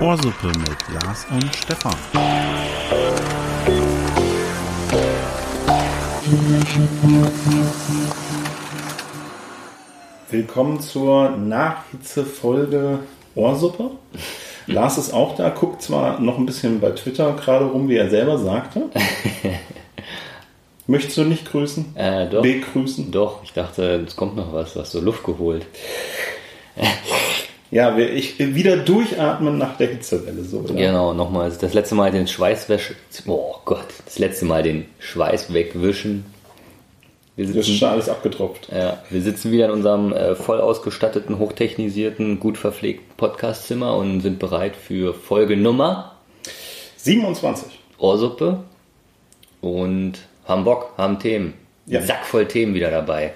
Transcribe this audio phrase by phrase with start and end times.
[0.00, 1.94] Ohrsuppe mit Lars und Stefan.
[10.30, 12.98] Willkommen zur Nachhitzefolge
[13.34, 13.90] Ohrsuppe.
[14.66, 18.10] Lars ist auch da, guckt zwar noch ein bisschen bei Twitter gerade rum, wie er
[18.10, 18.90] selber sagte.
[20.92, 21.96] Möchtest du nicht grüßen?
[21.96, 22.42] Äh, doch.
[22.42, 23.10] Begrüßen?
[23.10, 25.64] Doch, ich dachte, es kommt noch was, du hast so Luft geholt.
[27.70, 30.44] Ja, ich wieder durchatmen nach der Hitzewelle.
[30.44, 30.74] So, oder?
[30.74, 32.92] Genau, nochmal das letzte Mal den Schweißwäsch...
[33.26, 36.26] Oh Gott, das letzte Mal den Schweiß wegwischen.
[37.36, 38.68] Wir Das ist sitzen, schon alles abgetropft.
[38.70, 44.38] ja, wir sitzen wieder in unserem äh, voll ausgestatteten, hochtechnisierten, gut verpflegten Podcastzimmer und sind
[44.38, 46.16] bereit für Folge Nummer
[46.98, 47.78] 27.
[47.96, 48.64] Ohrsuppe
[49.62, 50.18] und
[50.52, 51.54] haben Bock, haben Themen.
[51.86, 52.00] Ja.
[52.00, 53.32] Sack voll Themen wieder dabei.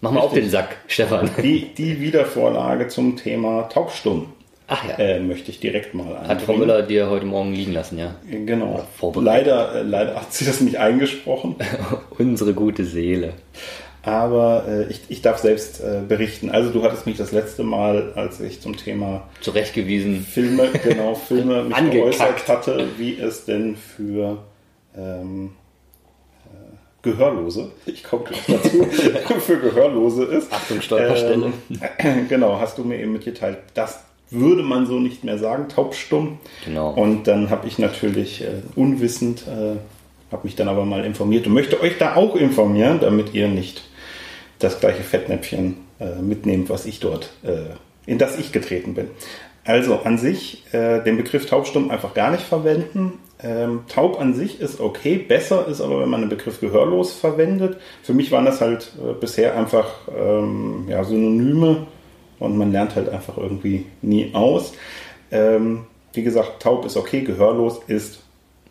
[0.00, 1.30] Mach mal auf den Sack, Stefan.
[1.42, 4.32] Die, die Wiedervorlage zum Thema Taubstumm
[4.68, 4.96] Ach ja.
[4.98, 6.28] äh, möchte ich direkt mal einbringen.
[6.28, 8.16] Hat Frau Müller dir heute Morgen liegen lassen, ja.
[8.28, 8.84] Genau.
[9.14, 11.56] Leider, äh, leider hat sie das nicht eingesprochen,
[12.18, 13.34] Unsere gute Seele.
[14.02, 16.50] aber äh, ich, ich darf selbst äh, berichten.
[16.50, 20.22] Also du hattest mich das letzte Mal, als ich zum Thema Zurechtgewiesen.
[20.22, 24.38] Filme, genau, Filme mich geäußert hatte, wie es denn für
[24.96, 25.65] ähm, äh,
[27.06, 28.84] Gehörlose, ich komme gleich dazu,
[29.40, 30.52] für Gehörlose ist.
[30.52, 31.52] Achtung, Stolperstelle.
[31.98, 36.38] Ähm, genau, hast du mir eben mitgeteilt, das würde man so nicht mehr sagen, taubstumm.
[36.64, 36.90] Genau.
[36.90, 39.76] Und dann habe ich natürlich äh, unwissend, äh,
[40.32, 43.84] habe mich dann aber mal informiert und möchte euch da auch informieren, damit ihr nicht
[44.58, 47.76] das gleiche Fettnäpfchen äh, mitnehmt, was ich dort, äh,
[48.10, 49.10] in das ich getreten bin.
[49.64, 53.20] Also an sich äh, den Begriff taubstumm einfach gar nicht verwenden.
[53.42, 57.78] Ähm, taub an sich ist okay, besser ist aber, wenn man den Begriff gehörlos verwendet.
[58.02, 61.86] Für mich waren das halt äh, bisher einfach ähm, ja, Synonyme
[62.38, 64.72] und man lernt halt einfach irgendwie nie aus.
[65.30, 68.20] Ähm, wie gesagt, taub ist okay, gehörlos ist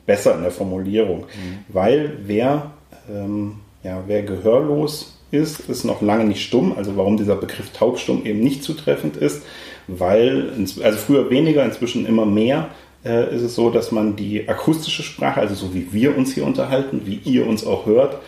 [0.08, 1.26] besser in der Formulierung,
[1.68, 2.72] weil wer,
[3.10, 6.74] ähm, ja, wer gehörlos ist, ist noch lange nicht stumm.
[6.78, 9.44] Also warum dieser Begriff taubstumm eben nicht zutreffend ist,
[9.88, 12.70] weil, also früher weniger, inzwischen immer mehr,
[13.06, 16.46] äh, ist es so, dass man die akustische Sprache, also so wie wir uns hier
[16.46, 18.20] unterhalten, wie ihr uns auch hört,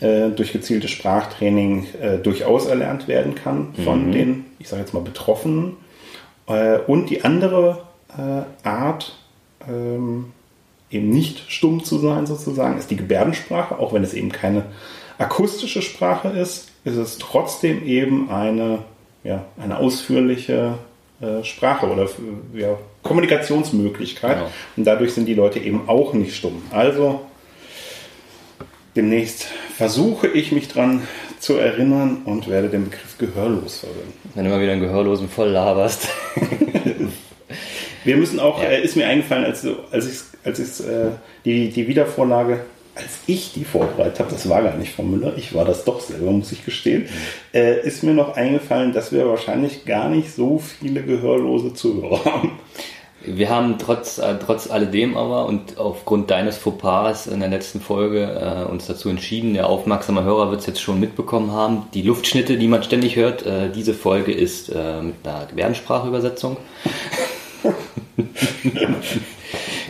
[0.00, 5.00] äh, durch gezieltes Sprachtraining äh, durchaus erlernt werden kann von den, ich sage jetzt mal,
[5.00, 5.76] Betroffenen.
[6.46, 7.82] Äh, und die andere
[8.16, 9.16] äh, Art,
[9.68, 10.32] ähm,
[10.90, 13.78] eben nicht stumm zu sein sozusagen, ist die Gebärdensprache.
[13.78, 14.64] Auch wenn es eben keine
[15.18, 18.80] akustische Sprache ist, ist es trotzdem eben eine,
[19.22, 20.74] ja, eine ausführliche
[21.20, 22.08] äh, Sprache oder
[22.52, 24.36] ja, Kommunikationsmöglichkeit.
[24.38, 24.50] Genau.
[24.76, 26.62] Und dadurch sind die Leute eben auch nicht stumm.
[26.72, 27.20] Also
[28.96, 31.02] demnächst versuche ich mich dran
[31.38, 34.12] zu erinnern und werde den Begriff gehörlos verwenden.
[34.34, 36.08] Wenn du mal wieder einen Gehörlosen voll laberst.
[38.04, 38.68] Wir müssen auch, Ja.
[38.70, 41.10] äh, ist mir eingefallen, als, als ich, als ich äh,
[41.44, 42.60] die, die Wiedervorlage,
[42.94, 46.00] als ich die vorbereitet habe, das war gar nicht Frau Müller, ich war das doch
[46.00, 47.08] selber, muss ich gestehen,
[47.52, 52.52] äh, ist mir noch eingefallen, dass wir wahrscheinlich gar nicht so viele gehörlose Zuhörer haben.
[53.26, 58.22] Wir haben trotz, äh, trotz alledem aber und aufgrund deines Fauxpas in der letzten Folge
[58.22, 62.56] äh, uns dazu entschieden, der aufmerksame Hörer wird es jetzt schon mitbekommen haben, die Luftschnitte,
[62.56, 66.56] die man ständig hört, äh, diese Folge ist äh, mit einer Gebärdensprachübersetzung.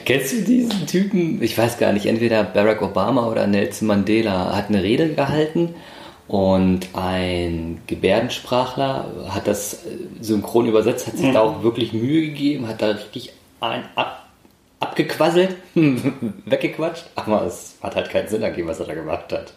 [0.05, 1.43] Kennst du diesen Typen?
[1.43, 5.75] Ich weiß gar nicht, entweder Barack Obama oder Nelson Mandela hat eine Rede gehalten
[6.27, 12.67] und ein Gebärdensprachler hat das äh, synchron übersetzt, hat sich da auch wirklich Mühe gegeben,
[12.67, 14.27] hat da richtig ein ab,
[14.81, 15.57] abgequasselt,
[16.47, 19.53] weggequatscht, aber es hat halt keinen Sinn ergeben, was er da gemacht hat.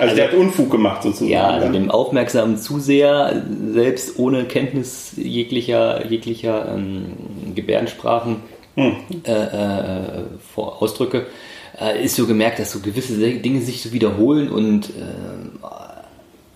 [0.00, 1.30] Also, der hat Unfug gemacht sozusagen.
[1.30, 3.42] Ja, also dem aufmerksamen Zuseher,
[3.72, 7.06] selbst ohne Kenntnis jeglicher, jeglicher ähm,
[7.54, 8.36] Gebärdensprachen,
[8.76, 8.90] äh,
[9.30, 10.24] äh,
[10.54, 11.26] vor Ausdrücke,
[11.80, 15.87] äh, ist so gemerkt, dass so gewisse Dinge sich so wiederholen und äh,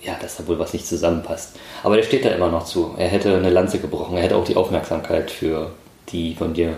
[0.02, 1.56] ja, dass da wohl was nicht zusammenpasst.
[1.82, 2.94] Aber der steht da immer noch zu.
[2.98, 4.16] Er hätte eine Lanze gebrochen.
[4.16, 5.70] Er hätte auch die Aufmerksamkeit für
[6.10, 6.70] die von dir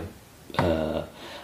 [0.59, 1.01] äh,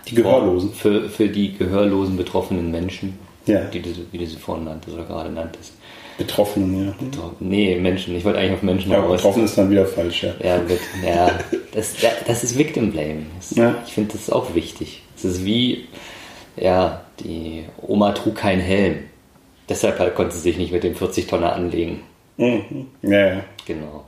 [0.09, 0.73] Die Gehörlosen.
[0.75, 3.61] Für, für die gehörlosen betroffenen Menschen, Ja.
[3.65, 5.73] die du, wie du sie vorhin nanntest oder gerade nanntest.
[6.19, 6.95] Betroffenen, ja.
[7.41, 8.15] Nee, Menschen.
[8.15, 9.17] Ich wollte eigentlich auf Menschen Ja, raus.
[9.17, 10.35] betroffen ist dann wieder falsch, ja.
[10.45, 11.31] Ja, wird, ja
[11.73, 11.95] das,
[12.27, 13.23] das ist Victim Blame.
[13.39, 13.75] Das, Ja.
[13.87, 15.03] Ich finde, das ist auch wichtig.
[15.17, 15.87] Es ist wie,
[16.59, 18.99] ja, die Oma trug keinen Helm.
[19.71, 22.03] Deshalb halt konnte sie sich nicht mit dem 40-Tonner anlegen.
[22.37, 22.89] Mhm.
[23.03, 23.45] Ja, ja.
[23.67, 24.05] Genau.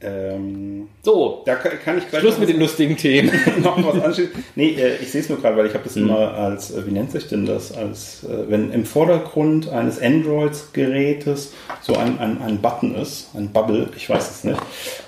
[0.00, 3.30] Ähm, so, da kann, kann, ich gleich Schluss mit den lustigen Themen.
[3.62, 4.44] noch was anschließen.
[4.54, 6.04] Nee, äh, ich sehe es nur gerade, weil ich habe das mhm.
[6.04, 11.52] immer als, äh, wie nennt sich denn das, als äh, wenn im Vordergrund eines Android-Gerätes
[11.82, 14.60] so ein, ein, ein Button ist, ein Bubble, ich weiß es nicht.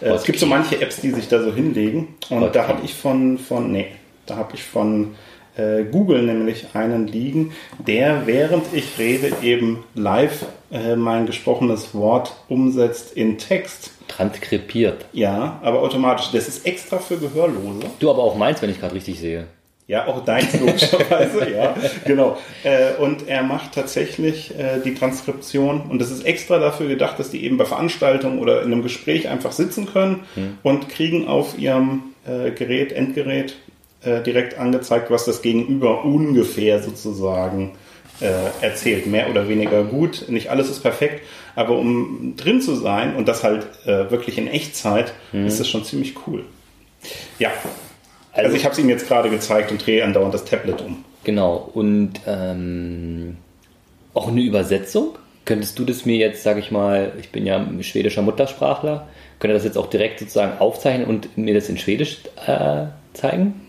[0.02, 2.16] Äh, es gibt so manche Apps, die sich da so hinlegen.
[2.28, 2.50] Und okay.
[2.52, 3.86] da habe ich von, von, nee,
[4.26, 5.14] da habe ich von
[5.56, 12.32] äh, Google nämlich einen liegen, der während ich rede eben live äh, mein gesprochenes Wort
[12.48, 13.92] umsetzt in Text.
[14.08, 15.06] Transkribiert.
[15.12, 16.30] Ja, aber automatisch.
[16.32, 17.86] Das ist extra für Gehörlose.
[17.98, 19.46] Du aber auch meins, wenn ich gerade richtig sehe.
[19.90, 21.74] Ja, auch deins logischerweise, ja,
[22.04, 22.38] genau.
[22.62, 27.32] Äh, und er macht tatsächlich äh, die Transkription und das ist extra dafür gedacht, dass
[27.32, 30.58] die eben bei Veranstaltungen oder in einem Gespräch einfach sitzen können hm.
[30.62, 33.56] und kriegen auf ihrem äh, Gerät, Endgerät,
[34.02, 37.72] äh, direkt angezeigt, was das Gegenüber ungefähr sozusagen
[38.20, 39.06] äh, erzählt.
[39.06, 40.26] Mehr oder weniger gut.
[40.28, 41.22] Nicht alles ist perfekt,
[41.54, 45.46] aber um drin zu sein und das halt äh, wirklich in Echtzeit, mhm.
[45.46, 46.44] ist das schon ziemlich cool.
[47.38, 47.50] Ja.
[48.32, 51.04] Also, also ich habe es ihm jetzt gerade gezeigt und drehe andauernd das Tablet um.
[51.24, 51.70] Genau.
[51.74, 53.36] Und ähm,
[54.14, 55.16] auch eine Übersetzung?
[55.44, 59.08] Könntest du das mir jetzt, sage ich mal, ich bin ja schwedischer Muttersprachler,
[59.38, 63.66] könnte das jetzt auch direkt sozusagen aufzeichnen und mir das in Schwedisch äh, zeigen?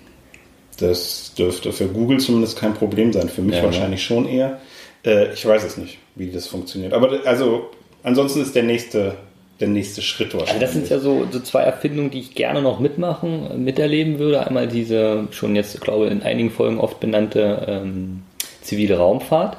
[0.82, 3.30] Das dürfte für Google zumindest kein Problem sein.
[3.30, 3.68] Für mich ja, ne?
[3.68, 4.06] wahrscheinlich ne?
[4.06, 4.60] schon eher.
[5.06, 6.94] Äh, ich weiß es nicht, wie das funktioniert.
[6.94, 7.70] Aber also
[8.04, 9.16] ansonsten ist der nächste,
[9.60, 10.54] der nächste Schritt wahrscheinlich.
[10.54, 14.46] Also das sind ja so, so zwei Erfindungen, die ich gerne noch mitmachen, miterleben würde.
[14.46, 18.24] Einmal diese schon jetzt, glaube ich, in einigen Folgen oft benannte ähm,
[18.62, 19.58] zivile Raumfahrt.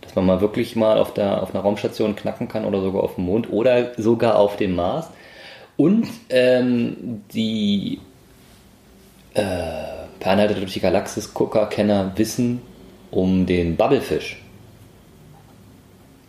[0.00, 3.16] Dass man mal wirklich mal auf, der, auf einer Raumstation knacken kann oder sogar auf
[3.16, 5.08] dem Mond oder sogar auf dem Mars.
[5.76, 7.98] Und ähm, die
[9.34, 12.62] äh, Per Anhalter durch die Galaxis Gucker-Kenner wissen
[13.10, 14.42] um den Bubblefish.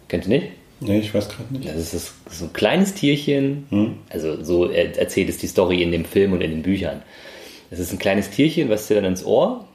[0.07, 0.48] Kennt ihr nicht?
[0.80, 1.68] Nee, ich weiß gerade nicht.
[1.68, 3.66] Das ist, das so ein kleines Tierchen.
[3.69, 3.95] Hm?
[4.10, 7.01] Also so erzählt es die Story in dem Film und in den Büchern.
[7.72, 9.66] Es ist ein kleines Tierchen, was dir dann ins Ohr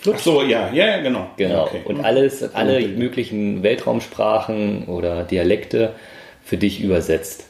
[0.00, 0.20] flutscht.
[0.20, 1.28] Ach so, ja, ja, genau.
[1.36, 1.64] Genau.
[1.64, 1.80] Okay.
[1.84, 5.94] Und alles, alle möglichen Weltraumsprachen oder Dialekte
[6.44, 7.46] für dich übersetzt.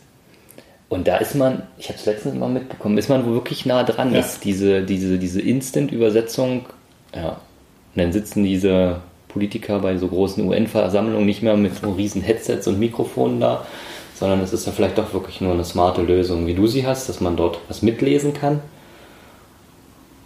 [0.88, 3.82] Und da ist man, ich habe es letztens mal mitbekommen, ist man wo wirklich nah
[3.82, 4.20] dran ja.
[4.20, 6.66] ist, diese, diese, diese Instant-Übersetzung.
[7.14, 7.30] Ja.
[7.30, 12.68] Und dann sitzen diese Politiker bei so großen UN-Versammlungen nicht mehr mit so riesen Headsets
[12.68, 13.66] und Mikrofonen da,
[14.14, 17.08] sondern es ist ja vielleicht doch wirklich nur eine smarte Lösung, wie du sie hast,
[17.08, 18.60] dass man dort was mitlesen kann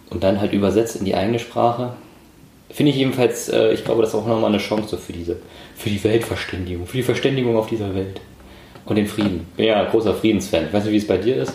[0.09, 1.93] und dann halt übersetzt in die eigene Sprache.
[2.69, 5.37] Finde ich jedenfalls, äh, ich glaube, das ist auch nochmal eine Chance für diese,
[5.75, 8.21] für die Weltverständigung, für die Verständigung auf dieser Welt.
[8.89, 9.45] Und den Frieden.
[9.55, 10.65] Bin ja ein großer Friedensfan.
[10.65, 11.53] Ich weiß nicht, wie es bei dir ist.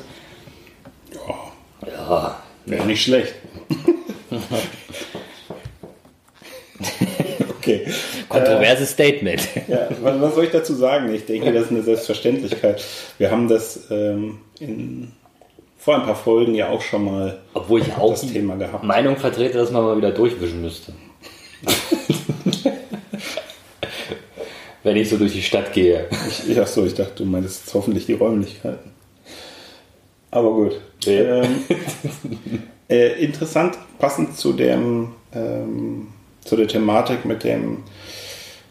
[1.13, 1.89] Ja.
[1.89, 2.43] Ja.
[2.65, 3.35] Wäre nicht schlecht.
[7.51, 7.87] okay.
[8.29, 9.49] Kontroverses äh, Statement.
[9.69, 11.13] Ja, was, was, soll ich dazu sagen?
[11.13, 12.85] Ich denke, das ist eine Selbstverständlichkeit.
[13.19, 15.11] Wir haben das ähm, in,
[15.77, 18.85] vor ein paar Folgen ja auch schon mal Obwohl ich auch das Thema gehabt.
[18.85, 20.93] Meinung vertrete, dass man mal wieder durchwischen müsste.
[24.85, 26.07] wenn ich so durch die Stadt gehe.
[26.29, 28.93] Ich, ach so, ich dachte, du meinst hoffentlich die Räumlichkeiten.
[30.31, 30.81] Aber gut.
[31.07, 31.65] Ähm,
[32.89, 36.09] äh, interessant, passend zu dem ähm,
[36.45, 37.79] zu der Thematik mit dem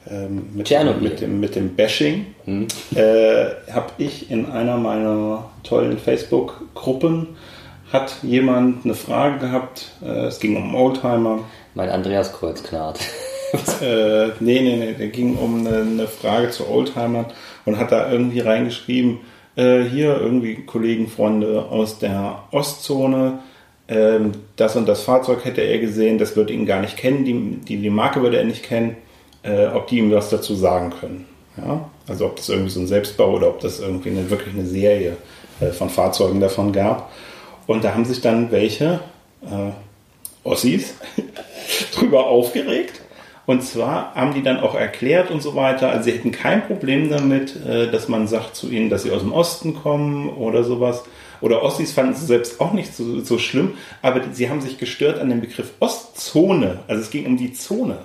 [0.10, 2.68] ähm, mit, dem, mit, dem, mit dem Bashing hm.
[2.95, 7.30] äh, habe ich in einer meiner tollen Facebook-Gruppen
[7.92, 9.92] hat jemand eine Frage gehabt.
[10.04, 11.39] Äh, es ging um Oldtimer.
[11.75, 13.00] Mein Andreas Kreuzknart
[13.81, 17.27] äh, nee, nee, nee, der ging um eine, eine, Frage zu Oldtimern
[17.65, 19.19] und hat da irgendwie reingeschrieben,
[19.55, 23.39] äh, hier irgendwie Kollegen, Freunde aus der Ostzone,
[23.88, 24.19] äh,
[24.55, 27.77] das und das Fahrzeug hätte er gesehen, das würde ihn gar nicht kennen, die, die,
[27.77, 28.98] die Marke würde er nicht kennen,
[29.43, 31.25] äh, ob die ihm was dazu sagen können.
[31.57, 31.89] Ja?
[32.07, 35.17] Also ob das irgendwie so ein Selbstbau oder ob das irgendwie eine, wirklich eine Serie
[35.60, 37.12] äh, von Fahrzeugen davon gab.
[37.67, 39.00] Und da haben sich dann welche
[39.43, 39.72] äh,
[40.43, 40.95] Ossis
[41.95, 43.02] drüber aufgeregt
[43.45, 47.09] und zwar haben die dann auch erklärt und so weiter, also sie hätten kein Problem
[47.09, 51.03] damit, äh, dass man sagt zu ihnen, dass sie aus dem Osten kommen oder sowas.
[51.41, 55.19] Oder Ossis fanden sie selbst auch nicht so, so schlimm, aber sie haben sich gestört
[55.19, 56.79] an dem Begriff Ostzone.
[56.88, 57.97] Also es ging um die Zone.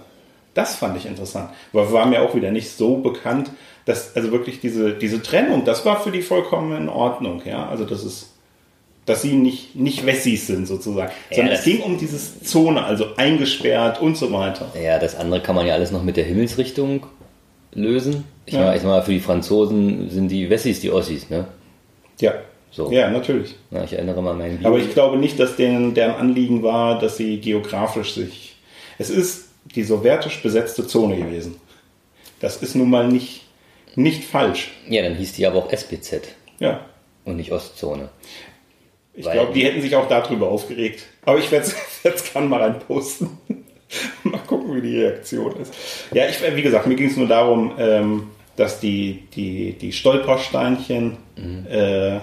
[0.55, 1.51] Das fand ich interessant.
[1.73, 3.53] Aber war mir auch wieder nicht so bekannt,
[3.85, 7.43] dass also wirklich diese, diese Trennung, das war für die vollkommen in Ordnung.
[7.45, 8.38] Ja, also das ist
[9.09, 11.13] dass sie nicht, nicht Wessis sind sozusagen.
[11.31, 14.71] Ja, Sondern es ging um dieses Zone, also eingesperrt und so weiter.
[14.81, 17.07] Ja, das andere kann man ja alles noch mit der Himmelsrichtung
[17.73, 18.25] lösen.
[18.47, 18.61] Ich, ja.
[18.61, 21.47] mal, ich mal, für die Franzosen sind die Wessis die Ossis, ne?
[22.21, 22.35] Ja.
[22.71, 22.91] So.
[22.93, 23.55] Ja, natürlich.
[23.71, 24.69] Ja, ich erinnere mal meinen Bio.
[24.69, 28.57] Aber ich glaube nicht, dass deren, deren Anliegen war, dass sie geografisch sich.
[28.99, 31.57] Es ist die sowjetisch besetzte Zone gewesen.
[32.41, 33.43] Das ist nun mal nicht,
[33.95, 34.71] nicht falsch.
[34.89, 36.29] Ja, dann hieß die aber auch SBZ.
[36.59, 36.85] Ja.
[37.25, 38.11] Und nicht Ostzone.
[39.19, 41.05] Ich glaube, die hätten sich auch darüber aufgeregt.
[41.25, 43.29] Aber ich werde es jetzt gerne mal reinposten.
[44.23, 45.75] mal gucken, wie die Reaktion ist.
[46.13, 51.17] Ja, ich, wie gesagt, mir ging es nur darum, ähm, dass die, die, die Stolpersteinchen
[51.37, 51.67] mhm.
[51.69, 52.19] äh,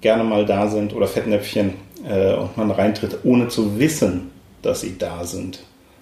[0.00, 1.74] gerne mal da sind oder Fettnäpfchen
[2.08, 4.30] äh, und man reintritt, ohne zu wissen,
[4.62, 5.60] dass sie da sind.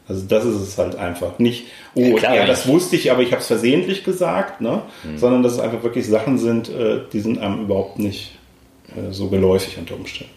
[0.09, 1.39] Also das ist es halt einfach.
[1.39, 4.83] Nicht, oh, ja, klar, ja das wusste ich, aber ich habe es versehentlich gesagt, ne?
[5.05, 5.19] Mhm.
[5.19, 8.36] sondern dass es einfach wirklich Sachen sind, äh, die sind einem überhaupt nicht
[9.11, 10.33] so geläufig unter Umständen.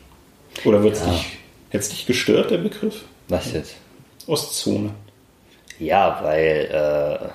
[0.66, 1.12] Oder wird es ja.
[1.12, 1.38] dich,
[1.72, 3.04] jetzt dich gestört, der Begriff?
[3.28, 3.76] Was jetzt?
[4.28, 4.92] Ostzone.
[5.80, 7.28] Ja, weil äh,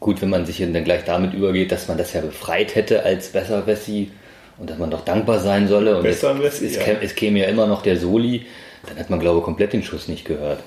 [0.00, 3.28] gut, wenn man sich dann gleich damit übergeht, dass man das ja befreit hätte als
[3.28, 4.10] Besserwessi
[4.58, 6.82] und dass man doch dankbar sein solle und es, es, es, ja.
[6.82, 8.46] käme, es, käme ja immer noch der Soli,
[8.86, 10.60] dann hat man glaube ich komplett den Schuss nicht gehört.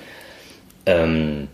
[0.86, 1.48] Ähm,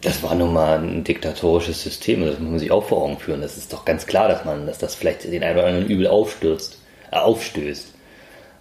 [0.00, 3.40] das war nun mal ein diktatorisches System das muss man sich auch vor Augen führen.
[3.40, 6.06] Das ist doch ganz klar, dass man, dass das vielleicht den einen oder anderen übel
[6.06, 7.94] aufstürzt, äh, aufstößt,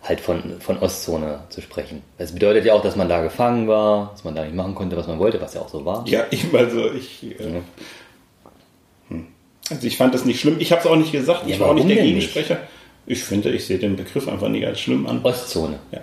[0.03, 2.01] halt von, von Ostzone zu sprechen.
[2.17, 4.97] Das bedeutet ja auch, dass man da gefangen war, dass man da nicht machen konnte,
[4.97, 6.07] was man wollte, was ja auch so war.
[6.07, 7.23] Ja, ich, also ich.
[7.23, 7.61] Äh, ja.
[9.09, 9.27] Hm.
[9.69, 10.57] Also ich fand das nicht schlimm.
[10.59, 11.47] Ich habe es auch nicht gesagt.
[11.47, 12.55] Ja, ich war auch nicht der Gegensprecher.
[12.55, 13.19] Nicht?
[13.19, 15.21] Ich finde, ich sehe den Begriff einfach nicht als schlimm an.
[15.23, 15.79] Ostzone.
[15.91, 16.01] Ja.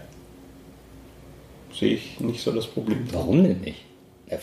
[1.78, 3.06] Sehe ich nicht so das Problem.
[3.12, 3.84] Warum denn nicht?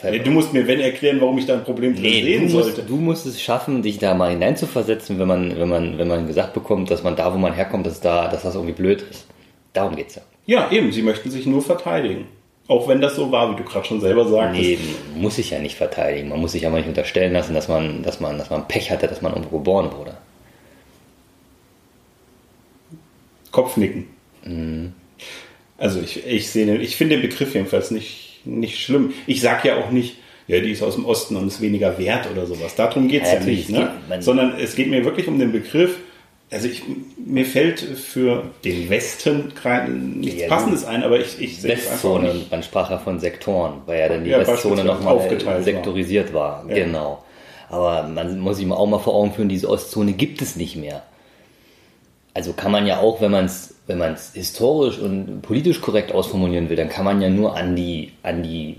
[0.04, 2.66] Nee, du musst mir, wenn erklären, warum ich da ein Problem nee, sehen du musst,
[2.66, 2.84] sollte.
[2.84, 6.54] Du musst es schaffen, dich da mal hineinzuversetzen, wenn man, wenn man, wenn man gesagt
[6.54, 9.26] bekommt, dass man da, wo man herkommt, dass, da, dass das irgendwie blöd ist.
[9.74, 10.22] Darum geht es ja.
[10.46, 10.92] Ja, eben.
[10.92, 12.28] Sie möchten sich nur verteidigen.
[12.68, 14.62] Auch wenn das so war, wie du gerade schon selber sagtest.
[14.62, 14.78] Nee,
[15.16, 16.30] muss sich ja nicht verteidigen.
[16.30, 19.08] Man muss sich aber nicht unterstellen lassen, dass man, dass man, dass man Pech hatte,
[19.08, 20.16] dass man irgendwo geboren wurde.
[23.52, 24.08] Kopfnicken.
[24.46, 24.94] Mhm.
[25.78, 29.14] Also ich, ich sehe, ich finde den Begriff jedenfalls nicht, nicht schlimm.
[29.28, 30.18] Ich sage ja auch nicht,
[30.48, 32.76] ja, die ist aus dem Osten und ist weniger wert oder sowas.
[32.76, 33.70] Darum geht's ja, ja nicht.
[33.70, 33.92] Ne?
[34.20, 35.98] Sondern es geht mir wirklich um den Begriff,
[36.52, 36.84] also ich,
[37.18, 39.54] mir fällt für den Westen
[40.20, 44.00] nichts ja, Passendes ein, aber ich, ich sehe Westzone, man sprach ja von Sektoren, weil
[44.02, 45.30] ja dann die ja, Westzone nochmal
[45.64, 46.66] sektorisiert war.
[46.66, 46.76] war.
[46.76, 46.84] Ja.
[46.84, 47.24] Genau.
[47.70, 51.04] Aber man muss sich auch mal vor Augen führen, diese Ostzone gibt es nicht mehr.
[52.34, 56.70] Also kann man ja auch, wenn man es wenn man historisch und politisch korrekt ausformulieren
[56.70, 58.78] will, dann kann man ja nur an die, an die,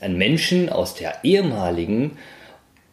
[0.00, 2.18] an Menschen aus der ehemaligen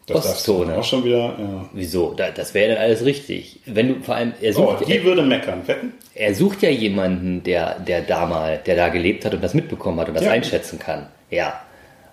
[0.06, 0.78] das Ostzone.
[0.78, 1.68] Auch schon wieder, ja.
[1.74, 2.14] Wieso?
[2.14, 3.60] das wäre dann alles richtig.
[3.66, 5.92] Wenn du vor allem, er sucht, oh, die er, würde meckern, wetten?
[6.14, 10.00] Er sucht ja jemanden, der, der da mal, der da gelebt hat und das mitbekommen
[10.00, 10.30] hat und das ja.
[10.30, 11.08] einschätzen kann.
[11.30, 11.60] Ja.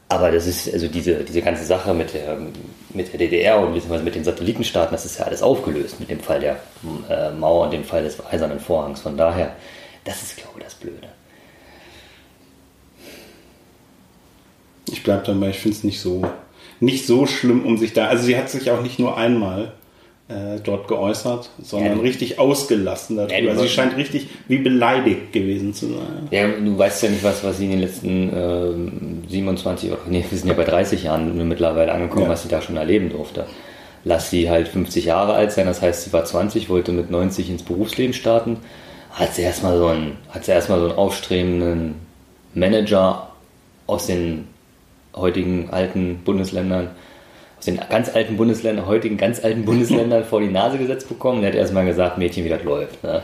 [0.08, 2.38] Aber das ist, also diese, diese ganze Sache mit der,
[2.94, 6.40] mit der DDR und mit den Satellitenstaaten, das ist ja alles aufgelöst mit dem Fall
[6.40, 6.58] der
[7.10, 9.02] äh, Mauer und dem Fall des Eisernen Vorhangs.
[9.02, 9.56] Von daher,
[10.04, 11.08] das ist, glaube ich, das Blöde.
[14.92, 16.22] Ich bleibe dabei, ich finde es nicht so
[16.80, 18.08] nicht so schlimm um sich da.
[18.08, 19.74] Also sie hat sich auch nicht nur einmal
[20.27, 23.38] äh, dort geäußert, sondern ja, richtig ausgelassen darüber.
[23.38, 26.27] Ja, also sie scheint richtig wie beleidigt gewesen zu sein.
[26.32, 28.34] Ja, du weißt ja nicht, was, was sie in den letzten
[29.27, 32.29] äh, 27, oder nee, wir sind ja bei 30 Jahren mittlerweile angekommen, ja.
[32.29, 33.46] was sie da schon erleben durfte.
[34.03, 37.50] Lass sie halt 50 Jahre alt sein, das heißt, sie war 20, wollte mit 90
[37.50, 38.58] ins Berufsleben starten.
[39.12, 41.96] Hat sie erstmal so einen, hat sie erstmal so einen aufstrebenden
[42.55, 43.29] Manager
[43.88, 44.48] aus den
[45.15, 46.89] heutigen alten Bundesländern,
[47.58, 51.42] aus den ganz alten Bundesländern, heutigen ganz alten Bundesländern vor die Nase gesetzt bekommen.
[51.42, 53.04] Der hat erstmal gesagt, Mädchen, wie das läuft.
[53.04, 53.24] Ne?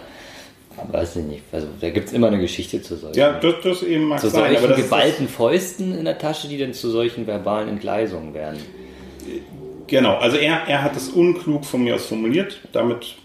[0.92, 1.44] Weiß ich nicht.
[1.52, 3.20] Also da gibt es immer eine Geschichte zu solchen.
[3.20, 4.56] Ja, das, das eben mag zu sein.
[4.56, 8.60] Zu solchen geballten Fäusten in der Tasche, die dann zu solchen verbalen Entgleisungen werden.
[9.88, 12.60] Genau, also er, er hat es unklug von mir aus formuliert.
[12.72, 13.16] Damit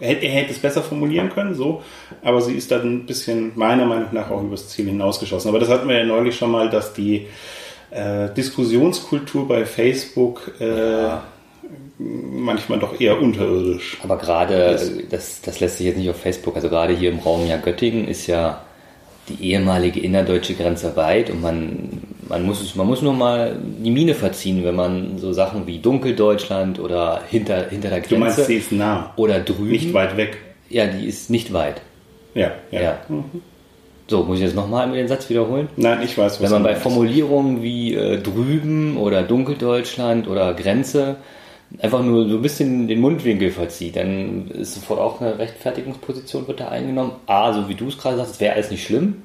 [0.00, 1.82] er hätte es besser formulieren können, so,
[2.22, 5.48] aber sie ist dann ein bisschen meiner Meinung nach auch übers Ziel hinausgeschossen.
[5.48, 7.26] Aber das hatten wir ja neulich schon mal, dass die
[7.90, 11.22] äh, Diskussionskultur bei Facebook äh, ja.
[11.98, 13.98] manchmal doch eher unterirdisch.
[14.02, 14.78] Aber gerade,
[15.10, 18.08] das, das lässt sich jetzt nicht auf Facebook, also gerade hier im Raum ja Göttingen
[18.08, 18.62] ist ja
[19.28, 24.14] die ehemalige innerdeutsche Grenze weit und man, man, muss, man muss nur mal die Mine
[24.14, 28.14] verziehen, wenn man so Sachen wie Dunkeldeutschland oder hinter, hinter der Grenze.
[28.14, 29.12] Du meinst, sie ist nah.
[29.16, 29.70] Oder drüben.
[29.70, 30.36] Nicht weit weg.
[30.68, 31.80] Ja, die ist nicht weit.
[32.34, 32.82] Ja, ja.
[32.82, 32.98] ja.
[33.08, 33.42] Mhm.
[34.06, 35.68] So, muss ich jetzt nochmal den Satz wiederholen?
[35.76, 41.16] Nein, ich weiß, was Wenn man bei Formulierungen wie äh, drüben oder Dunkeldeutschland oder Grenze
[41.78, 46.60] einfach nur so ein bisschen den Mundwinkel verzieht, dann ist sofort auch eine Rechtfertigungsposition wird
[46.60, 47.12] da eingenommen.
[47.26, 49.22] A, so wie du es gerade sagst, es wäre alles nicht schlimm.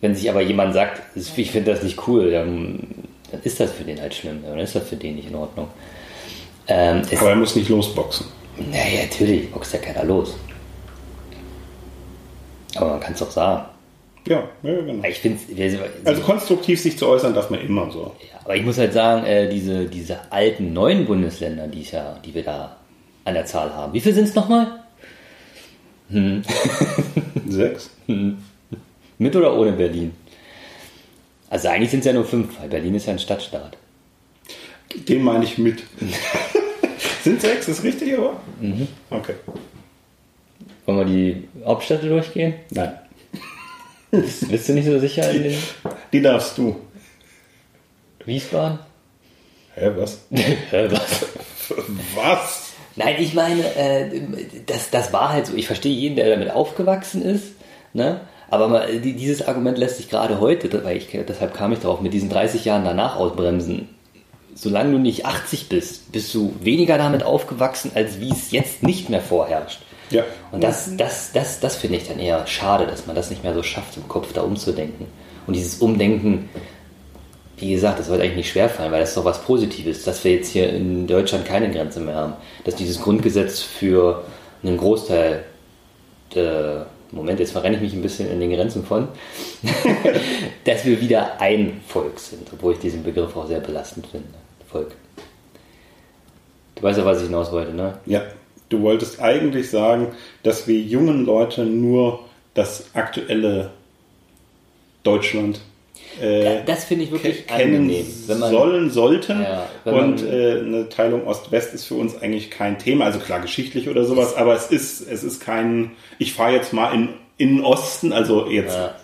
[0.00, 2.80] Wenn sich aber jemand sagt, ich finde das nicht cool, dann,
[3.30, 4.42] dann, ist das für den halt schlimm.
[4.46, 5.68] Dann ist das für den nicht in Ordnung.
[6.66, 8.26] Ähm, aber er muss nicht losboxen.
[8.70, 10.36] Naja, natürlich, boxt ja keiner los.
[12.76, 13.64] Aber man kann es doch sagen.
[14.26, 15.06] Ja, ja genau.
[15.06, 15.38] Ich finde
[16.04, 18.14] Also konstruktiv sich zu äußern darf man immer so.
[18.20, 22.34] Ja, aber ich muss halt sagen, äh, diese, diese alten neuen Bundesländer, die, ja, die
[22.34, 22.76] wir da
[23.24, 23.92] an der Zahl haben.
[23.92, 24.80] Wie viel sind es nochmal?
[26.10, 26.42] Hm.
[27.48, 27.90] Sechs?
[28.06, 28.38] Hm.
[29.18, 30.12] Mit oder ohne Berlin?
[31.50, 33.76] Also eigentlich sind es ja nur fünf, weil Berlin ist ja ein Stadtstaat.
[35.08, 35.84] Den meine ich mit.
[37.22, 38.40] sind sechs, ist richtig, aber?
[38.60, 38.88] Mhm.
[39.10, 39.34] Okay.
[40.86, 42.54] Wollen wir die Hauptstädte durchgehen?
[42.70, 42.98] Nein.
[44.10, 45.58] Bist, du nicht so sicher in den.
[46.12, 46.76] Die darfst du.
[48.24, 48.78] Wiesbaden?
[49.74, 50.20] Hä, was?
[50.30, 51.26] Hä, was?
[52.14, 52.72] was?
[52.96, 54.20] Nein, ich meine, äh,
[54.66, 55.54] das, das war halt so.
[55.54, 57.54] Ich verstehe jeden, der damit aufgewachsen ist.
[57.92, 58.20] Ne?
[58.50, 62.12] Aber mal, dieses Argument lässt sich gerade heute, weil ich, deshalb kam ich drauf, mit
[62.12, 63.88] diesen 30 Jahren danach ausbremsen.
[64.54, 69.10] Solange du nicht 80 bist, bist du weniger damit aufgewachsen, als wie es jetzt nicht
[69.10, 69.80] mehr vorherrscht.
[70.10, 70.24] Ja.
[70.52, 73.54] Und das, das, das, das finde ich dann eher schade, dass man das nicht mehr
[73.54, 75.06] so schafft, im Kopf da umzudenken.
[75.46, 76.48] Und dieses Umdenken,
[77.56, 80.32] wie gesagt, das wird eigentlich nicht schwerfallen, weil das ist doch was Positives, dass wir
[80.32, 82.34] jetzt hier in Deutschland keine Grenze mehr haben.
[82.64, 84.24] Dass dieses Grundgesetz für
[84.62, 85.44] einen Großteil
[86.34, 89.08] der Moment, jetzt verrenne ich mich ein bisschen in den Grenzen von,
[90.64, 94.28] dass wir wieder ein Volk sind, obwohl ich diesen Begriff auch sehr belastend finde.
[94.68, 94.92] Volk.
[96.74, 97.98] Du weißt ja, was ich hinaus wollte, ne?
[98.06, 98.22] Ja.
[98.74, 100.08] Du wolltest eigentlich sagen,
[100.42, 102.20] dass wir jungen Leute nur
[102.54, 103.70] das aktuelle
[105.02, 105.60] Deutschland
[106.20, 108.06] äh, das finde ich wirklich kennen angenehm.
[108.26, 109.42] Wenn man, sollen, sollten.
[109.42, 113.06] Ja, und äh, eine Teilung Ost-West ist für uns eigentlich kein Thema.
[113.06, 116.94] Also klar, geschichtlich oder sowas, aber es ist, es ist kein, ich fahre jetzt mal
[116.94, 118.94] in, in den Osten, also jetzt ja.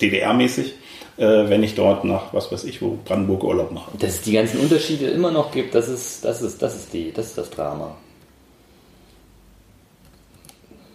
[0.00, 0.72] DDR-mäßig,
[1.18, 3.90] äh, wenn ich dort nach, was weiß ich, wo Brandenburg Urlaub mache.
[3.98, 7.12] Dass es die ganzen Unterschiede immer noch gibt, das ist, das ist, das ist, die,
[7.12, 7.96] das, ist das Drama.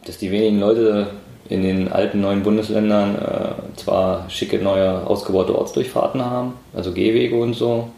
[0.05, 1.07] Dass die wenigen Leute
[1.49, 7.53] in den alten neuen Bundesländern äh, zwar schicke neue ausgebaute Ortsdurchfahrten haben, also Gehwege und
[7.53, 7.89] so,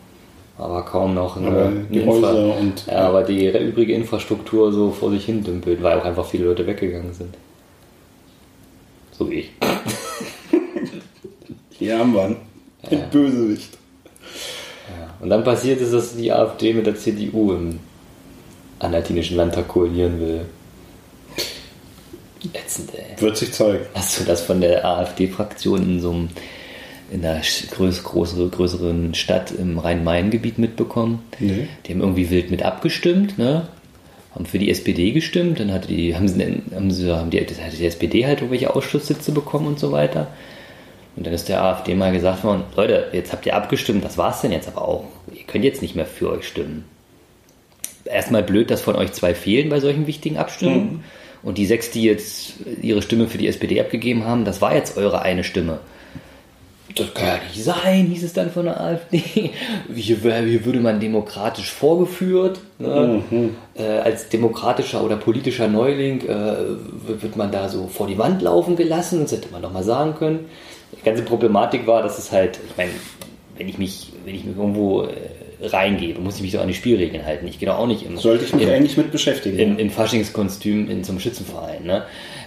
[0.58, 4.92] aber kaum noch eine, aber die eine Infra und, ja, aber die übrige Infrastruktur so
[4.92, 7.36] vor sich hin dümpelt, weil auch einfach viele Leute weggegangen sind.
[9.12, 9.52] So wie ich.
[11.80, 12.38] ja, Mann.
[12.90, 13.00] Ja.
[13.12, 13.78] Bösewicht.
[14.90, 15.14] Ja.
[15.22, 17.80] Und dann passiert es, dass die AfD mit der CDU im
[18.80, 20.46] Anhaltinischen Landtag koalieren will.
[22.54, 23.22] Ätzend, ey.
[23.22, 23.86] Wird sich zeigen.
[23.94, 26.30] Hast du das von der AfD-Fraktion in so einem
[27.12, 31.24] in einer größ, größere, größeren Stadt im Rhein-Main-Gebiet mitbekommen?
[31.40, 31.68] Nee.
[31.86, 33.68] Die haben irgendwie wild mit abgestimmt, ne?
[34.34, 37.78] Haben für die SPD gestimmt, dann hatte die, haben sie, haben sie, haben die, hatte
[37.78, 40.28] die SPD halt irgendwelche Ausschusssitze bekommen und so weiter.
[41.16, 44.42] Und dann ist der AfD mal gesagt worden, Leute, jetzt habt ihr abgestimmt, das war's
[44.42, 45.06] denn jetzt aber auch.
[45.34, 46.84] Ihr könnt jetzt nicht mehr für euch stimmen.
[48.04, 50.94] Erstmal blöd, dass von euch zwei fehlen bei solchen wichtigen Abstimmungen.
[50.96, 51.04] Mhm.
[51.46, 54.98] Und die sechs, die jetzt ihre Stimme für die SPD abgegeben haben, das war jetzt
[54.98, 55.80] eure eine Stimme.
[56.96, 59.18] Das kann ja nicht sein, hieß es dann von der AfD.
[59.94, 62.62] Hier, hier würde man demokratisch vorgeführt.
[62.80, 63.22] Ne?
[63.30, 63.56] Mhm.
[63.76, 66.56] Äh, als demokratischer oder politischer Neuling äh,
[67.08, 69.22] wird man da so vor die Wand laufen gelassen.
[69.22, 70.46] Das hätte man doch mal sagen können.
[70.98, 72.92] Die ganze Problematik war, dass es halt, ich meine,
[73.58, 75.10] wenn ich mich, wenn ich mich irgendwo äh,
[75.62, 77.48] reingebe, muss ich mich so an die Spielregeln halten.
[77.48, 78.18] Ich gehe doch auch nicht im.
[78.18, 79.58] Sollte ich mich im, eigentlich mit beschäftigen.
[79.58, 81.84] Im, im Faschingskostüm in zum Schützenverein.
[81.84, 82.04] Ne?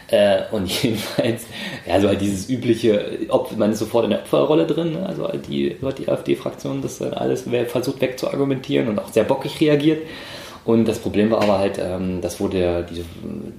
[0.08, 1.46] Äh, und jedenfalls,
[1.86, 5.06] ja, so halt dieses übliche, ob man ist sofort in der Opferrolle drin, ne?
[5.06, 10.02] also halt die, die AfD-Fraktion das dann alles versucht wegzuargumentieren und auch sehr bockig reagiert.
[10.64, 13.04] Und das Problem war aber halt, ähm, das wurde, diese,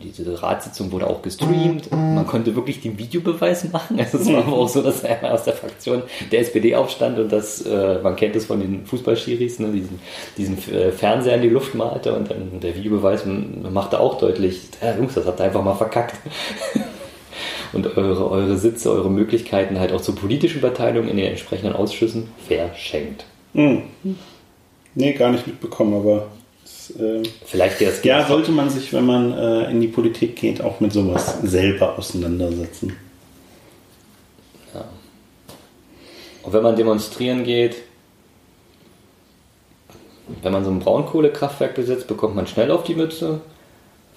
[0.01, 1.91] diese Ratssitzung wurde auch gestreamt.
[1.91, 3.99] Man konnte wirklich den Videobeweis machen.
[3.99, 7.31] Also es war aber auch so, dass er aus der Fraktion der SPD aufstand und
[7.31, 9.99] das, äh, man kennt es von den Fußballschiris, ne, diesen,
[10.38, 14.95] diesen äh, Fernseher in die Luft malte und dann der Videobeweis machte auch deutlich, ja,
[14.95, 16.15] Jungs, das habt ihr einfach mal verkackt.
[17.73, 22.29] und eure, eure Sitze, eure Möglichkeiten halt auch zur politischen Beteiligung in den entsprechenden Ausschüssen
[22.47, 23.25] verschenkt.
[23.53, 23.83] Mhm.
[24.95, 26.27] Nee, gar nicht mitbekommen, aber
[26.91, 28.06] äh, Vielleicht jetzt.
[28.06, 31.97] Ja, sollte man sich, wenn man äh, in die Politik geht, auch mit sowas selber
[31.97, 32.95] auseinandersetzen.
[34.73, 34.86] Ja.
[36.43, 37.75] Und wenn man demonstrieren geht,
[40.41, 43.41] wenn man so ein Braunkohlekraftwerk besitzt, bekommt man schnell auf die Mütze.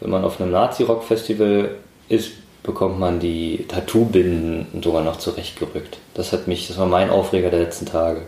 [0.00, 1.76] Wenn man auf einem Nazi-Rock-Festival
[2.08, 2.32] ist,
[2.62, 5.98] bekommt man die Tattoo-Binden sogar noch zurechtgerückt.
[6.14, 8.22] Das hat mich, das war mein Aufreger der letzten Tage.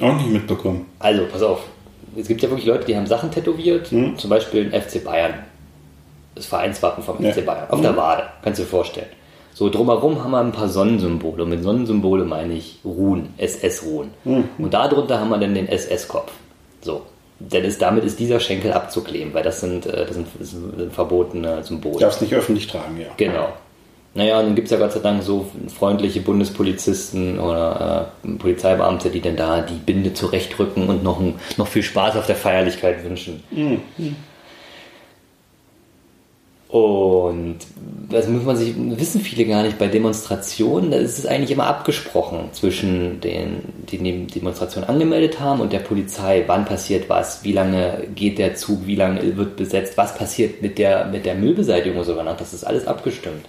[0.00, 0.86] Auch nicht mitbekommen.
[0.98, 1.60] Also, pass auf
[2.16, 4.18] es gibt ja wirklich Leute, die haben Sachen tätowiert, mhm.
[4.18, 5.34] zum Beispiel ein FC Bayern.
[6.34, 7.32] Das Vereinswappen vom ja.
[7.32, 7.70] FC Bayern.
[7.70, 7.84] Auf mhm.
[7.84, 9.06] der Wade, kannst du dir vorstellen.
[9.52, 11.44] So drumherum haben wir ein paar Sonnensymbole.
[11.44, 14.10] Und mit Sonnensymbole meine ich Ruhen, SS-Ruhen.
[14.24, 14.48] Mhm.
[14.58, 16.32] Und darunter haben wir dann den SS-Kopf.
[16.80, 17.02] So.
[17.38, 20.92] Denn ist, damit ist dieser Schenkel abzukleben, weil das sind, äh, das sind, das sind
[20.92, 21.98] verbotene Symbole.
[22.00, 23.08] Darfst nicht öffentlich tragen, ja.
[23.16, 23.48] Genau.
[24.14, 29.10] Naja, und dann gibt es ja Gott sei Dank so freundliche Bundespolizisten oder äh, Polizeibeamte,
[29.10, 33.04] die dann da die Binde zurechtrücken und noch, ein, noch viel Spaß auf der Feierlichkeit
[33.04, 33.42] wünschen.
[33.50, 33.80] Mhm.
[36.68, 37.58] Und
[38.10, 41.66] das muss man sich, wissen viele gar nicht, bei Demonstrationen, da ist es eigentlich immer
[41.66, 47.52] abgesprochen zwischen den, die die Demonstration angemeldet haben und der Polizei, wann passiert was, wie
[47.52, 51.98] lange geht der Zug, wie lange wird besetzt, was passiert mit der, mit der Müllbeseitigung
[51.98, 52.34] und so weiter.
[52.36, 53.46] Das ist alles abgestimmt.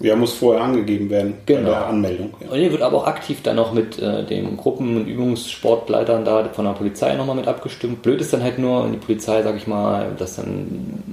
[0.00, 1.62] Ja, muss vorher angegeben werden genau.
[1.62, 2.34] bei der Anmeldung.
[2.40, 2.50] Ja.
[2.50, 6.48] Und hier wird aber auch aktiv dann noch mit äh, den Gruppen- und Übungssportleitern da
[6.52, 8.02] von der Polizei nochmal mit abgestimmt.
[8.02, 11.04] Blöd ist dann halt nur, die Polizei, sag ich mal, das dann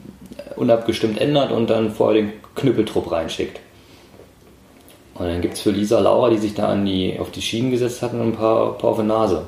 [0.56, 3.60] unabgestimmt ändert und dann vorher den Knüppeltrupp reinschickt.
[5.16, 7.70] Und dann gibt es für Lisa Laura, die sich da an die, auf die Schienen
[7.70, 9.44] gesetzt hatten, ein paar, paar auf die Nase.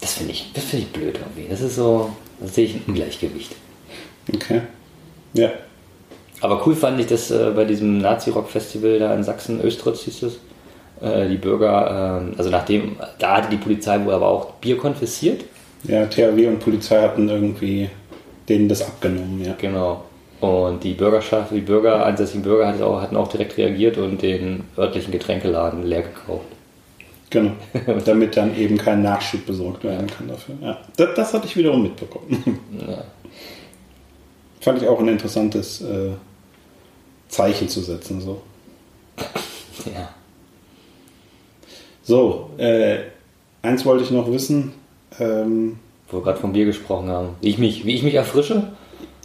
[0.00, 1.48] Das finde ich, find ich blöd irgendwie.
[1.48, 3.54] Das ist so, da sehe ich ein Ungleichgewicht.
[4.34, 4.62] Okay.
[5.34, 5.50] Ja.
[6.44, 10.38] Aber cool fand ich, dass äh, bei diesem Nazi-Rock-Festival da in Sachsen, Östritz hieß es,
[11.00, 15.44] äh, die Bürger, äh, also nachdem, da hatte die Polizei wohl aber auch Bier konfisziert
[15.84, 17.88] ja, THW und Polizei hatten irgendwie
[18.48, 19.54] denen das abgenommen, ja.
[19.58, 20.04] Genau.
[20.40, 24.64] Und die Bürgerschaft, die Bürger, ansässigen Bürger hatten auch, hatten auch direkt reagiert und den
[24.76, 26.44] örtlichen Getränkeladen leer gekauft.
[27.30, 27.52] Genau.
[28.04, 30.56] Damit dann eben kein Nachschub besorgt werden kann dafür.
[30.60, 30.78] Ja.
[30.96, 32.58] Das, das hatte ich wiederum mitbekommen.
[32.86, 33.04] Ja.
[34.60, 36.12] Fand ich auch ein interessantes äh,
[37.28, 38.20] Zeichen zu setzen.
[38.20, 38.42] So.
[39.86, 40.08] Ja.
[42.04, 42.98] So, äh,
[43.60, 44.72] eins wollte ich noch wissen.
[45.18, 47.30] Ähm, Wo wir gerade vom Bier gesprochen haben.
[47.40, 48.72] Wie ich mich, wie ich mich erfrische?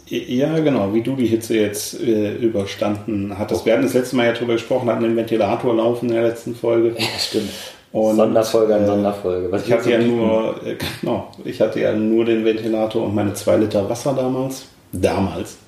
[0.06, 3.64] Ja, genau, wie du die Hitze jetzt äh, überstanden hattest.
[3.64, 6.54] Wir hatten das letzte Mal ja drüber gesprochen, hatten den Ventilator laufen in der letzten
[6.56, 6.96] Folge.
[6.98, 7.50] Ja, stimmt.
[7.92, 9.52] Und, Sonderfolge an äh, Sonderfolge.
[9.52, 13.34] Was ich hatte ja nur, äh, genau, ich hatte ja nur den Ventilator und meine
[13.34, 14.66] zwei Liter Wasser damals.
[14.92, 15.58] Damals.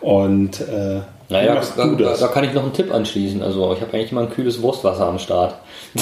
[0.00, 0.60] Und
[1.30, 3.40] naja, da, da, da, kann ich noch einen Tipp anschließen.
[3.40, 5.54] Also ich habe eigentlich mal ein kühles Wurstwasser am Start.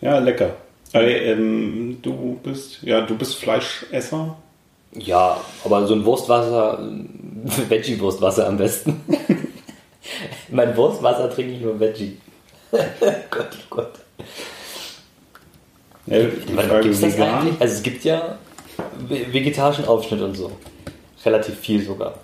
[0.00, 0.50] ja, lecker.
[0.92, 4.36] Äh, ähm, du bist, ja, du bist Fleischesser.
[4.94, 6.80] Ja, aber so ein Wurstwasser,
[7.68, 9.00] Veggie-Wurstwasser am besten.
[10.48, 12.18] mein Wurstwasser trinke ich nur Veggie.
[13.30, 13.92] Gott, oh Gott.
[16.06, 16.18] Ja,
[16.80, 17.60] Gibt's das eigentlich?
[17.60, 18.38] Also es gibt ja
[18.98, 20.50] vegetarischen Aufschnitt und so.
[21.24, 22.14] Relativ viel sogar.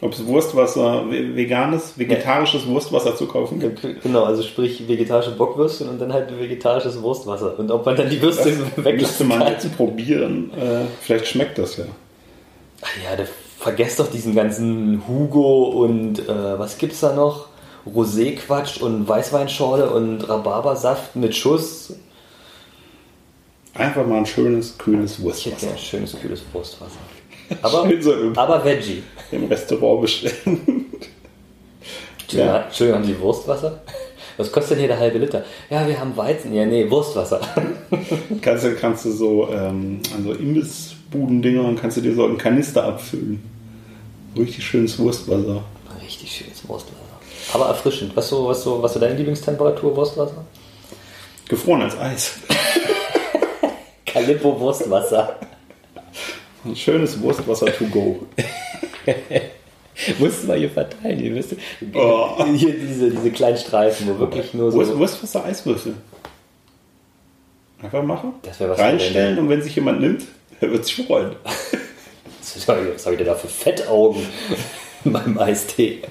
[0.00, 4.02] Ob es Wurstwasser, veganes, vegetarisches Wurstwasser zu kaufen gibt.
[4.02, 7.58] Genau, also sprich vegetarische Bockwürste und dann halt vegetarisches Wurstwasser.
[7.58, 10.50] Und ob man dann die Würste weglassen Müsste man jetzt probieren.
[10.52, 11.84] Äh, vielleicht schmeckt das ja.
[12.82, 13.24] Ach ja, da,
[13.58, 17.46] vergesst doch diesen ganzen Hugo und äh, was gibt's da noch?
[17.86, 21.94] Rosé-Quatsch und Weißweinschorle und Rhabarbersaft mit Schuss.
[23.74, 25.56] Einfach mal ein schönes, kühles Wurstwasser.
[25.56, 26.98] Ich hätte ein schönes, kühles Wurstwasser.
[27.62, 29.02] Aber, so aber Veggie.
[29.30, 30.86] Im Restaurant bestellen.
[32.30, 32.62] Ja.
[32.62, 33.82] Entschuldigung, haben Sie Wurstwasser?
[34.36, 35.44] Was kostet denn hier der halbe Liter?
[35.70, 36.52] Ja, wir haben Weizen.
[36.52, 37.40] Ja, nee, Wurstwasser.
[38.40, 42.38] kannst, du, kannst du so ähm, an so Imbissbuden-Dinger und kannst du dir so einen
[42.38, 43.42] Kanister abfüllen.
[44.36, 45.62] Richtig schönes Wurstwasser.
[46.02, 46.98] Richtig schönes Wurstwasser.
[47.52, 48.16] Aber erfrischend.
[48.16, 50.44] Was so, was so, was so deine Lieblingstemperatur Wurstwasser?
[51.48, 52.38] Gefroren als Eis.
[54.06, 55.36] Calippo Wurstwasser.
[56.64, 58.26] Ein schönes Wurstwasser to go.
[60.18, 61.18] Musst du mal hier verteilen.
[61.18, 62.44] Hier, du, oh.
[62.54, 64.78] hier diese, diese kleinen Streifen, wo wirklich nur so.
[64.78, 65.94] Wurst, Wurstwasser Eiswürfel.
[67.82, 68.32] Einfach machen.
[68.42, 70.24] Das was Reinstellen und wenn sich jemand nimmt,
[70.60, 71.36] er wird sich freuen.
[72.40, 74.22] Was habe ich denn da für Fettaugen
[75.04, 76.02] beim Eistee?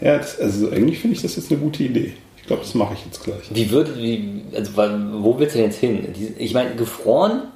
[0.00, 2.14] Ja, das, also eigentlich finde ich das jetzt eine gute Idee.
[2.36, 3.42] Ich glaube, das mache ich jetzt gleich.
[3.50, 6.14] Wie würde, wie, also wo willst du denn jetzt hin?
[6.38, 7.48] Ich meine, gefroren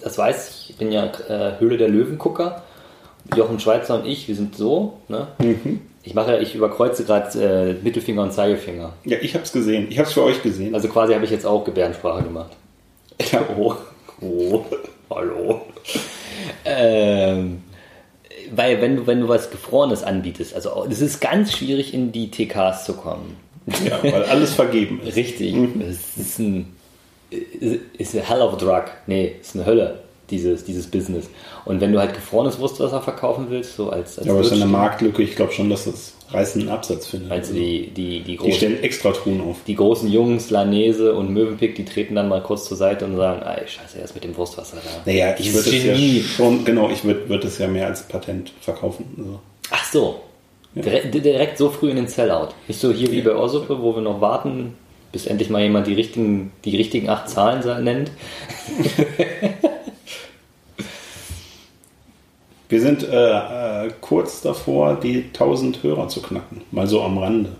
[0.00, 2.62] das weiß ich, ich bin ja äh, Höhle der Löwengucker.
[3.36, 4.98] Jochen Schweizer und ich, wir sind so.
[5.08, 5.28] Ne?
[5.38, 5.80] Mhm.
[6.02, 8.94] Ich mache, ich überkreuze gerade äh, Mittelfinger und Zeigefinger.
[9.04, 9.88] Ja, ich habe es gesehen.
[9.90, 10.74] Ich habe es für euch gesehen.
[10.74, 12.52] Also quasi habe ich jetzt auch Gebärdensprache gemacht.
[13.32, 13.42] Ja.
[13.58, 13.74] Oh,
[14.20, 14.64] oh,
[15.10, 15.60] hallo.
[16.64, 17.62] ähm,
[18.50, 22.30] weil wenn du, wenn du was Gefrorenes anbietest, also es ist ganz schwierig in die
[22.30, 23.36] TKs zu kommen.
[23.84, 25.14] Ja, weil alles vergeben ist.
[25.16, 25.54] Richtig.
[25.54, 25.80] Mhm.
[25.82, 26.74] Es ist ein
[27.30, 28.84] ist eine hell of a drug.
[29.06, 31.28] Nee, ist eine Hölle, dieses, dieses Business.
[31.64, 34.18] Und wenn du halt gefrorenes Wurstwasser verkaufen willst, so als.
[34.18, 35.22] als ja, aber es ist eine Marktlücke.
[35.22, 37.30] Ich glaube schon, dass das reißenden Absatz findet.
[37.30, 39.56] Also die, die, die, großen, die stellen extra Truhen auf.
[39.66, 43.42] Die großen Jungs, Lanese und Möwenpick, die treten dann mal kurz zur Seite und sagen,
[43.42, 45.10] ey, scheiße, erst mit dem Wurstwasser da.
[45.10, 48.52] Naja, ich würde es ja schon, genau, ich würde würd es ja mehr als Patent
[48.60, 49.06] verkaufen.
[49.16, 49.40] Also.
[49.70, 50.20] Ach so.
[50.74, 50.82] Ja.
[50.82, 52.48] Direkt, direkt, so früh in den Sellout.
[52.68, 54.74] Nicht so hier wie bei Orsuppe, wo wir noch warten,
[55.12, 58.10] bis endlich mal jemand die richtigen, die richtigen acht Zahlen nennt.
[62.68, 66.60] Wir sind äh, äh, kurz davor, die 1000 Hörer zu knacken.
[66.70, 67.52] Mal so am Rande.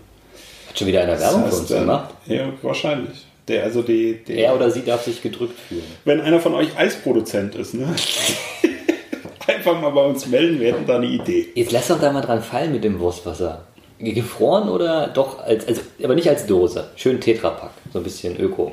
[0.67, 2.09] Hat schon wieder eine Werbung Das für uns heißt, äh, gemacht?
[2.27, 3.25] Ja, wahrscheinlich.
[3.47, 5.81] Der, also die, der, Er oder sie darf sich gedrückt fühlen.
[6.05, 7.87] wenn einer von euch Eisproduzent ist, ne?
[9.47, 11.47] einfach mal bei uns melden, wir hätten da eine Idee.
[11.55, 13.65] Jetzt lass doch da mal dran fallen mit dem Wurstwasser.
[13.99, 16.89] Gefroren oder doch als, also, aber nicht als Dose.
[16.95, 17.71] Schön Tetrapack.
[17.91, 18.71] So ein bisschen Öko.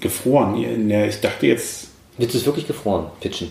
[0.00, 0.88] Gefroren.
[0.88, 3.50] Ja, ich dachte jetzt, Willst du es wirklich gefroren pitchen?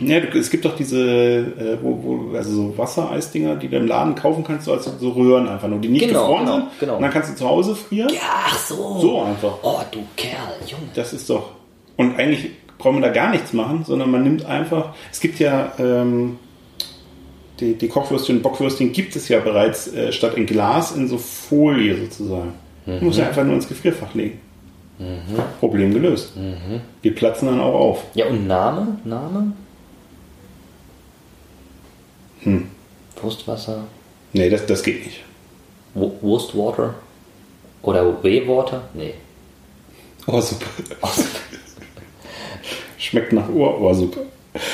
[0.00, 4.14] ja, es gibt doch diese, äh, wo, wo, also so Wassereisdinger, die du im Laden
[4.16, 6.80] kaufen kannst, so als so Röhren einfach nur, die nicht Genau, gefroren genau, sind.
[6.80, 6.96] genau.
[6.96, 8.10] Und dann kannst du zu Hause frieren.
[8.12, 8.98] Ja, ach so.
[9.00, 9.54] So einfach.
[9.62, 10.82] Oh, du Kerl, Junge.
[10.94, 11.50] Das ist doch.
[11.96, 14.94] Und eigentlich braucht man da gar nichts machen, sondern man nimmt einfach.
[15.12, 16.38] Es gibt ja ähm,
[17.60, 21.18] die, die Kochwürstchen und Bockwürstchen gibt es ja bereits äh, statt in Glas in so
[21.18, 22.52] Folie sozusagen.
[22.86, 24.38] Du musst ja einfach nur ins Gefrierfach legen.
[25.58, 26.32] Problem gelöst.
[27.02, 28.04] Die platzen dann auch auf.
[28.14, 28.98] Ja, und Name?
[29.04, 29.52] Name?
[32.42, 32.66] Hm.
[33.20, 33.84] Wurstwasser?
[34.32, 35.20] Nee, das, das geht nicht.
[35.94, 36.94] Wu- Wurstwater?
[37.82, 38.82] Oder Wehwater?
[38.94, 39.14] Nee.
[40.26, 40.66] Ohrsuppe.
[42.98, 44.26] Schmeckt nach Ohr Ohrsuppe.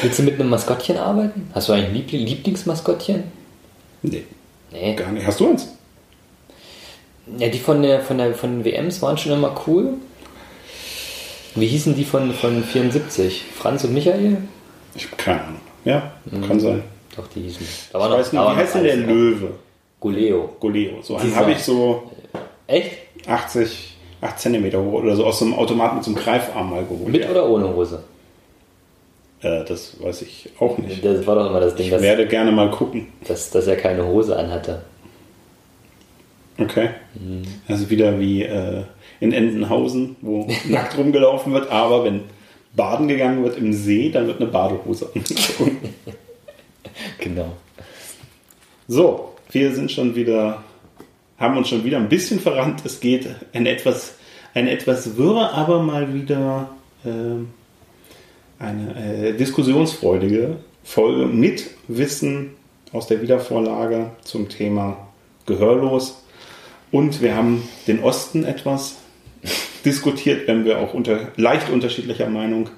[0.03, 1.51] Willst du mit einem Maskottchen arbeiten?
[1.55, 3.25] Hast du eigentlich ein Liebling Lieblingsmaskottchen?
[4.03, 4.25] Nee,
[4.73, 4.95] Nee.
[4.95, 5.27] gar nicht.
[5.27, 5.69] Hast du eins?
[7.39, 9.95] Ja, die von, der, von, der, von den WMs waren schon immer cool.
[11.55, 13.45] Wie hießen die von, von 74?
[13.57, 14.37] Franz und Michael?
[14.95, 15.61] Ich habe keine Ahnung.
[15.85, 16.13] Ja,
[16.47, 16.83] kann sein.
[17.17, 17.67] Doch, die hießen.
[17.93, 18.97] Da Ich war noch, weiß war wie noch heißt denn der?
[18.97, 19.51] Löwe?
[19.99, 20.57] Guleo.
[20.61, 21.03] Goleo.
[21.03, 22.11] So einen habe ich so
[22.67, 22.93] Echt?
[23.27, 26.85] 80, 8 cm hoch oder so aus so einem Automaten mit so einem Greifarm mal
[26.85, 27.09] geholt.
[27.09, 27.31] Mit ja.
[27.31, 28.03] oder ohne Hose?
[29.43, 31.05] Äh, das weiß ich auch nicht.
[31.05, 33.09] Das war doch immer das Ding, Ich werde gerne mal gucken.
[33.27, 34.83] dass, dass er keine Hose anhatte.
[36.59, 36.91] Okay.
[37.15, 37.43] Mhm.
[37.69, 38.83] Also wieder wie äh,
[39.21, 42.23] in Entenhausen, wo nackt rumgelaufen wird, aber wenn
[42.75, 45.95] baden gegangen wird im See, dann wird eine Badehose angezogen.
[47.19, 47.53] Genau.
[48.89, 50.63] So, wir sind schon wieder,
[51.39, 52.83] haben uns schon wieder ein bisschen verrannt.
[52.85, 54.17] Es geht ein etwas,
[54.53, 56.69] eine etwas wirre, aber mal wieder
[57.07, 57.51] ähm,
[58.61, 62.51] eine äh, diskussionsfreudige Folge mit Wissen
[62.93, 65.09] aus der Wiedervorlage zum Thema
[65.47, 66.23] Gehörlos.
[66.93, 68.97] Und wir haben den Osten etwas
[69.85, 72.69] diskutiert, wenn wir auch unter leicht unterschiedlicher Meinung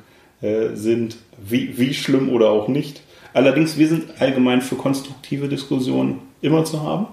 [0.40, 3.02] äh, sind, wie, wie schlimm oder auch nicht.
[3.34, 7.06] Allerdings, wir sind allgemein für konstruktive Diskussionen immer zu haben.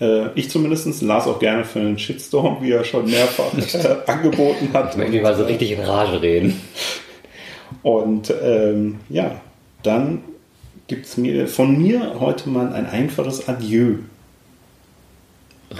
[0.00, 4.68] Äh, ich zumindest, Lars auch gerne für einen Shitstorm, wie er schon mehrfach äh, angeboten
[4.72, 4.96] hat.
[4.96, 6.60] Irgendwie mal so richtig in Rage reden.
[7.82, 9.40] Und ähm, ja,
[9.82, 10.22] dann
[10.86, 13.96] gibt es mir von mir heute mal ein einfaches Adieu.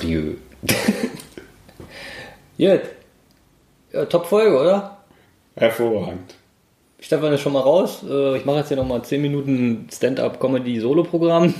[0.02, 0.35] Rieu.
[0.66, 1.88] Gut.
[2.57, 2.78] Ja,
[4.07, 4.98] Top-Folge, oder?
[5.57, 6.35] Hervorragend.
[7.00, 8.02] Stefan ist schon mal raus.
[8.09, 11.52] Äh, Ich mache jetzt hier nochmal 10 Minuten Stand-up-Comedy-Solo-Programm.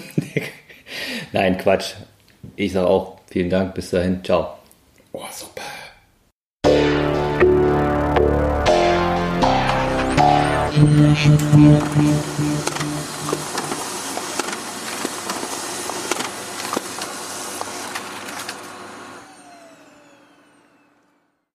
[1.33, 1.94] Nein, Quatsch.
[2.57, 3.75] Ich sage auch vielen Dank.
[3.75, 4.25] Bis dahin.
[4.25, 4.55] Ciao.
[5.12, 5.62] Oh, super.